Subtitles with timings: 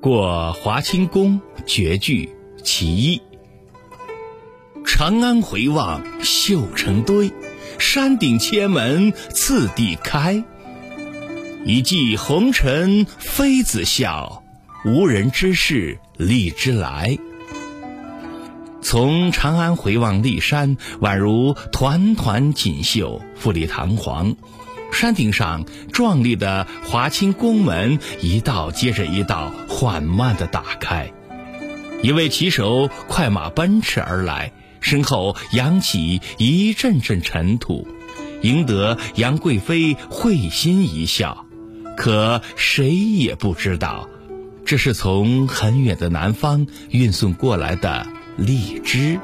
[0.00, 2.30] 过华清宫绝句
[2.62, 3.22] 其一。
[4.84, 7.32] 长安回望绣成堆，
[7.78, 10.44] 山顶千门次第开。
[11.64, 14.44] 一骑红尘妃子笑，
[14.84, 17.18] 无人知是荔枝来。
[18.80, 24.36] 从长安回望骊山，宛如团团锦绣，富丽堂皇。
[24.92, 31.12] 山顶上壮丽的华清宫门，一道接着一道缓慢地打开。
[32.02, 37.86] 一位骑手快马奔驰而来，身后扬起一阵阵尘土，
[38.42, 41.46] 赢得杨贵妃会心一笑。
[41.96, 44.08] 可谁也不知道，
[44.64, 48.06] 这是从很远的南方运送过来的
[48.36, 49.18] 荔枝。